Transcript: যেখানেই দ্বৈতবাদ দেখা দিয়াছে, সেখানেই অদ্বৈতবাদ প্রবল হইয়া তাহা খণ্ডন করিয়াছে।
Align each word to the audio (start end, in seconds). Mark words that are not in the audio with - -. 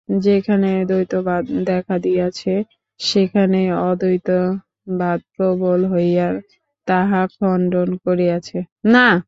যেখানেই 0.09 0.79
দ্বৈতবাদ 0.85 1.43
দেখা 1.65 1.95
দিয়াছে, 1.99 2.53
সেখানেই 2.99 3.69
অদ্বৈতবাদ 3.81 5.19
প্রবল 5.35 5.81
হইয়া 5.85 6.27
তাহা 6.87 7.21
খণ্ডন 7.35 7.89
করিয়াছে। 8.05 8.57